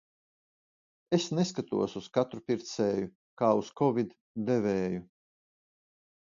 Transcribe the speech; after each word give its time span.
Es 1.17 1.27
neskatos 1.39 1.93
uz 2.01 2.07
katru 2.19 2.41
pircēju 2.47 3.05
kā 3.43 3.51
uz 3.61 3.71
kovid 3.83 4.17
devēju. 4.49 5.05